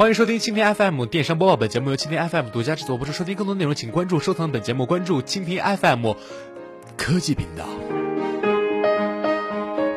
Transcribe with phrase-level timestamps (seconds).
[0.00, 3.12] 欢迎收听蜻蜓 FM 电商播报，本节目由蜻蜓 FM 独家制作播出。
[3.12, 6.14] 收听更多内容，请关注收藏本节目，关注蜻蜓 FM
[6.96, 7.66] 科技频道。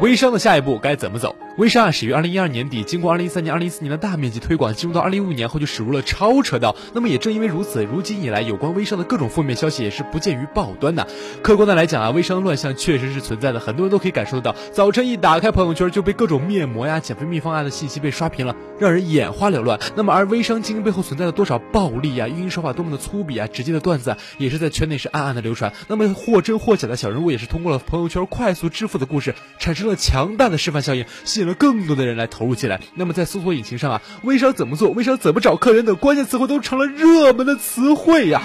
[0.02, 1.34] 微商的下一步该怎么走？
[1.58, 6.76] 微商啊，始于二零一二年底，经过二零一三年、二零一四年的大面积推广，进入到二零一五年后就驶入了超车道。
[6.96, 11.08] 那么也正因为如此，如今以来有关微商的各种负面消息也是不见于报端的。
[11.44, 14.56] 客观的来讲啊，微商乱象确实是存在的，很多人都可以感受得到。
[14.72, 19.80] 早晨一打开朋友圈，就被各种面膜呀、减肥秘方啊的信息被刷屏了，让人眼花缭乱。
[19.96, 25.72] 那么而微商经营背后存在的多少暴力啊、运营手法多么的粗鄙啊、直接的段子，也是在圈内是暗暗的流传。
[25.88, 32.24] 那么或真或假的小人物，也是通过了朋友圈快速致富的故事，产生了强大的示范效应，吸引了更多的人来。
[32.34, 38.42] 投入进来，那么在搜索引擎上啊，微商怎么做，微商怎么找客人等关键词汇都成了热门的词汇呀。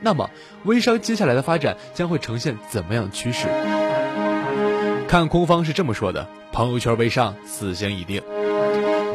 [0.00, 0.28] 那么
[0.64, 3.46] 微商接下来的发展将会呈现怎么样趋势？
[5.08, 8.20] 看空方是这么说的：朋友圈微商死刑已定。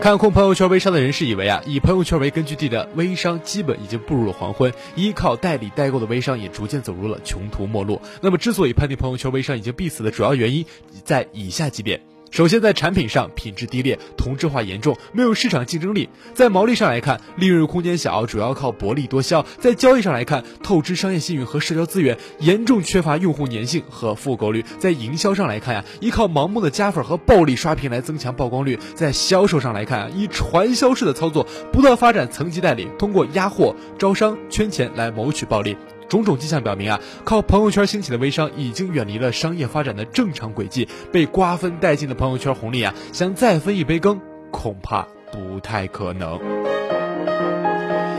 [0.02, 8.02] 看空朋友圈微商的人士以为啊，以朋友圈为根据地的微商基本已经步入了黄昏，依靠代理代购的微商也逐渐走入了穷途末路。
[8.22, 10.66] 那么，之所以判定朋友圈微商已经必死的主要原因
[11.04, 12.02] 在以下几点。
[12.32, 16.10] 首先，在产品上品质低劣，同质化严重，没有市场竞争力。
[16.34, 19.46] 在毛利上来看，利润空间小，主要靠薄利多销。
[19.58, 24.66] 在交易上来看，透支商业信誉和社交资源，严重缺乏用户粘性和复购率。
[24.78, 28.78] 在营销上来看呀，依靠盲目的加粉和暴力刷屏来增强曝光率。
[28.94, 35.78] 在销售上来看啊，以传销式的操作，不断发展层级代理，通过压货、招商、圈钱来谋取暴利。
[36.08, 44.20] 种种迹象表明啊，靠朋友圈兴起的微商已经远离了商业发展的正常轨迹，被瓜分殆尽的朋友圈红利啊，想再分一杯羹，
[44.52, 46.65] 恐怕不太可能。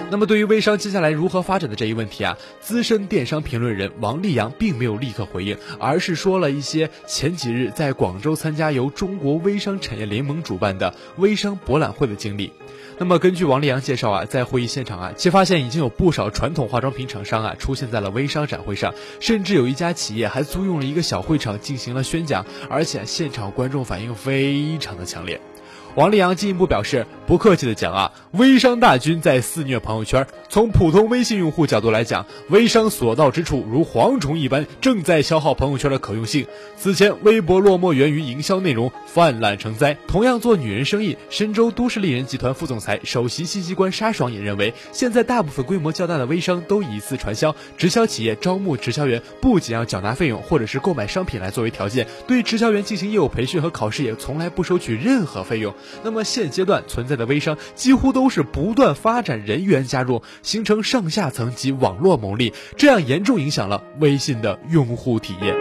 [0.09, 12.53] 那么，对于微商接下来如何发展的这一问题啊，资深电商评论人王立阳并没有立刻回应，而是说了一些前几日在广州参加由中国微商产业联盟主办的微商博览会的经历。
[12.99, 25.41] 那么，根据王立阳介绍啊，在会议现场啊，其发现已经有不少传统化妆品厂商啊出现在了微商展会上，甚至有一家企业还租用了一个小会场进行了宣讲，而且现场观众反应非常的强烈。
[25.97, 30.27] 王立阳进一步表示，不客气的讲啊，微商大军在肆虐朋友圈。
[30.47, 36.47] 从普通微信用户角度来讲，微商所到之处如蝗虫一般，正在消耗朋友圈的可用性。
[36.77, 39.97] 此前，微博落寞源于营销内容泛滥成灾。
[40.07, 55.75] 同样做女人生意，深州都市丽人集团副总裁、首席信息官沙爽也认为，现在大部分规模较大的微商都以次传销，直销企业招募直销员不仅要缴纳费用，或者是购买商品来作为条件，对直销员进行业务培训和考试也从来不收取任何费用。
[56.03, 65.55] 那么现阶段存在的微商几乎都是不断发展人员加入，形成上下层及网络牟利，这样严重影响了微信的用户体验。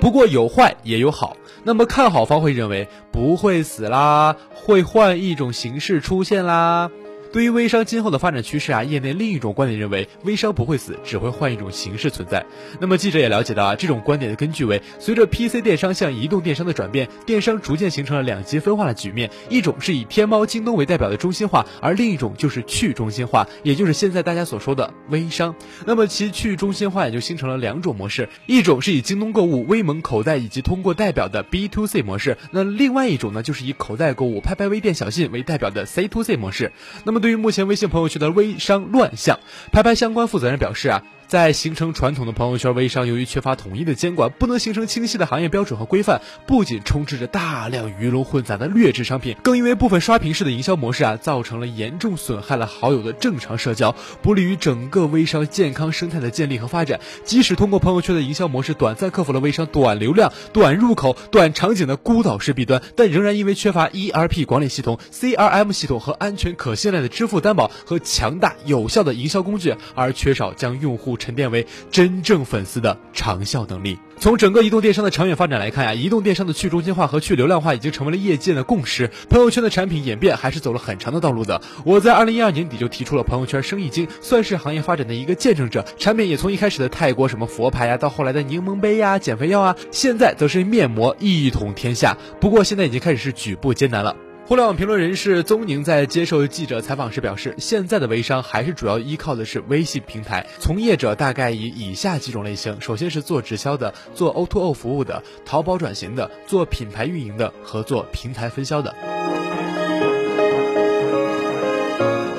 [0.00, 6.90] 不过有坏也有好，那么看好方会认为不会死啦，会换一种形式出现啦。
[7.32, 12.44] 对于微商今后的发展趋势啊，业内另一种观点认为，微商不会死，只会换一种形式存在。
[12.78, 25.54] 那么记者也了解到啊，这种观点的根据为，随着 PC 电商向移动电商的转变，电商逐渐形成了两极分化的局面，一种是以天猫、京东为代表的中心化，而另一种就是去中心化，也就是现在大家所说的微商。
[25.86, 36.70] 那么其去中心化也就形成了两种模式，一种是以京东购物、微盟口袋以及通过代表的 B to C 模式，那另外一种呢，就是以口袋购物、拍拍微店、小信为代表的 C to C 模式。
[37.04, 39.38] 那么对于目前微信朋友圈的微商乱象，
[39.70, 41.02] 拍拍相关负责人表示啊。
[41.32, 57.00] 在形成传统的朋友圈微商，由于缺乏统一的监管，不能形成清晰的行业标准和规范，不仅充斥着大量鱼龙混杂的劣质商品，更因为部分刷屏式的营销模式啊，造成了严重损害了好友的正常社交，不利于整个微商健康生态的建立和发展。
[57.24, 71.16] 即使通过朋友圈的营销模式，短暂克服了微商短流量、短入口、短场景的孤岛式弊端，但仍然因为缺乏 ERP 管理系统、CRM 系统和安全可信赖的支付担保和强大有效的营销工具，而缺少将用户。
[71.22, 73.96] 沉淀为真正粉丝的长效能力。
[74.18, 79.08] 从整个移动电商的长远发展来看呀，移动电商的去中心化和去流量化已经成为了业界的共识。
[79.28, 81.60] 朋友圈的产品演变还是走了很长的道路的。
[81.84, 85.84] 我在二零一二年底就提出了朋友圈生意经，算是行业发展的一个见证者。
[85.96, 92.16] 产品也从一开始的泰国什么佛牌呀，到后来的柠檬杯呀、减肥药啊，现在则是面膜一统天下。
[92.40, 94.16] 不过现在已经开始是举步艰难了。
[94.44, 108.92] 互联网评论人士宗宁在接受记者采访时表示，现在的微商还是主要依靠的是微信平台，从业者大概以以下几种类型：首先是做直销的，做 O2O 服务的，淘宝转型的，做品牌运营的和做平台分销的。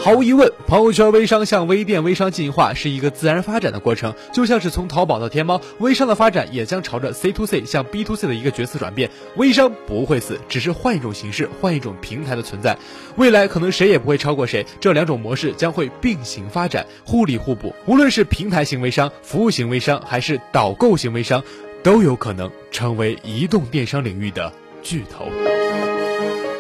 [0.04, 9.10] 毫无疑问，朋友圈微商向微店、微商进化是一个自然发展的过程，就像是从淘宝到天猫，微商的发展也将朝着 C to C 向 B to C 的一个角色转变。
[9.38, 12.78] 微商不会死，只是换一种形式、换一种平台的存在。
[13.16, 17.74] 未来可能谁也不会超过谁，这两种模式将会并行发展，互利互补。
[17.86, 21.42] 无论是平台型微商、服务型微商，还是导购型微商，
[21.82, 24.52] 都有可能成为移动电商领域的
[24.82, 25.30] 巨头。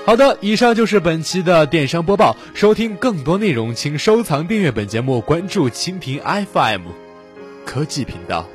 [0.05, 2.35] 好的，以上就是本期的电商播报。
[2.53, 6.19] 收听更多内容，请收藏订阅本节目，关注蜻蜓
[6.51, 6.81] FM
[7.65, 8.45] 科技频道。